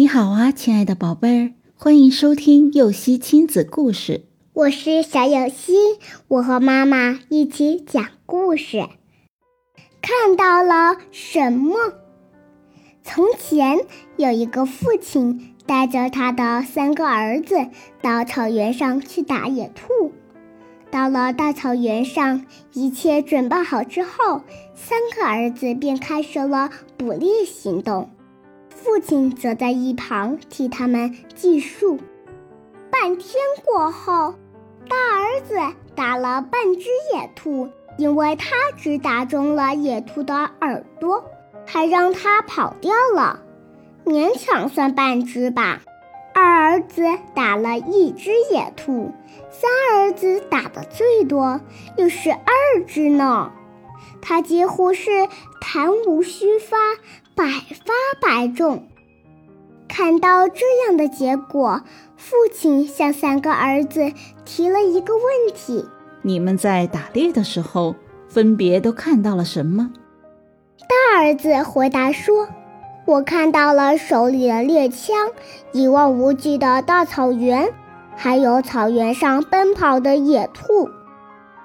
[0.00, 4.24] 你好啊，亲爱的宝贝儿，欢迎收听幼熙亲子故事。
[4.54, 5.74] 我是小幼熙，
[6.26, 8.88] 我和妈妈一起讲故事。
[10.00, 11.76] 看到了什么？
[13.04, 13.80] 从前
[14.16, 17.56] 有一个父亲带着他的三个儿子
[18.00, 20.12] 到草原上去打野兔。
[20.90, 24.40] 到了大草原上，一切准备好之后，
[24.74, 28.08] 三个儿子便开始了捕猎行动。
[28.82, 31.98] 父亲则在一旁替他们计数。
[32.90, 33.34] 半天
[33.64, 34.34] 过后，
[34.88, 35.54] 大儿子
[35.94, 41.24] 打了半只野兔，因为他只打中了野兔的耳朵，
[41.66, 43.42] 还让它跑掉了，
[44.04, 45.82] 勉强算半只吧。
[46.34, 47.02] 二儿子
[47.34, 49.12] 打了一只野兔，
[49.50, 51.60] 三儿子打的最多，
[51.98, 53.52] 有十二只呢。
[54.22, 55.10] 他几乎是
[55.60, 56.76] 弹无虚发，
[57.34, 57.44] 百
[57.84, 58.84] 发百中。
[59.88, 61.82] 看到这样的结果，
[62.16, 64.12] 父亲向三个儿子
[64.44, 65.24] 提了一个问
[65.54, 65.84] 题
[66.22, 67.96] ：“你们在打猎的时候，
[68.28, 69.90] 分别都看到了什么？”
[70.88, 72.48] 大儿子回答说
[73.04, 75.16] ：“我看到了手里的猎枪，
[75.72, 77.72] 一望无际的大草原，
[78.16, 80.88] 还有草原上奔跑的野兔。”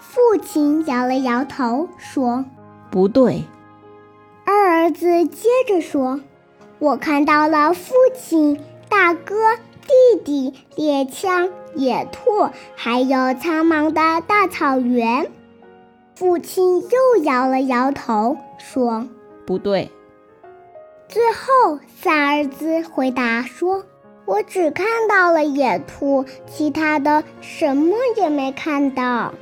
[0.00, 2.44] 父亲摇了摇头，说
[2.90, 3.44] ：“不对。”
[4.84, 6.20] 二儿子接着说
[6.78, 9.34] ：“我看到了父亲、大哥、
[9.86, 15.30] 弟弟、猎枪、野兔，还有苍茫的大草原。”
[16.14, 19.08] 父亲又摇了摇头，说
[19.46, 19.90] ：“不对。”
[21.08, 23.86] 最后，三儿子回答说
[24.26, 29.32] ：“我只看到了野兔，其他的什么也没看到。”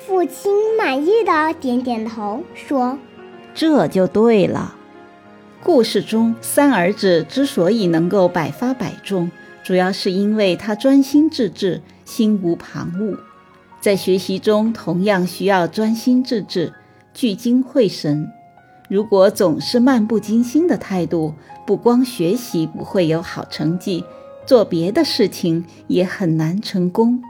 [0.00, 2.98] 父亲满意的点点头，说
[3.52, 4.76] ：“这就对了。
[5.62, 9.30] 故事中三儿子之所以能够百发百中，
[9.62, 13.18] 主要是因为他专心致志，心无旁骛。
[13.80, 16.72] 在学习中同样需要专心致志，
[17.12, 18.30] 聚精会神。
[18.88, 21.34] 如果总是漫不经心的态度，
[21.66, 24.04] 不光学习不会有好成绩，
[24.46, 27.22] 做别的事情也很难成功。”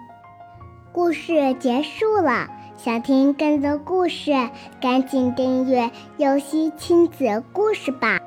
[0.93, 2.49] 故事结束了。
[2.79, 4.31] 想听更多故事，
[4.81, 8.21] 赶紧订阅“游戏亲子故事”吧。